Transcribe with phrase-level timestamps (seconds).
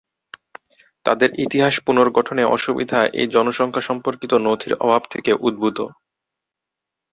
[1.05, 5.77] তাদের ইতিহাস পুনর্গঠনে অসুবিধা এই জনসংখ্যা সম্পর্কিত নথির অভাব থেকে উদ্ভূত।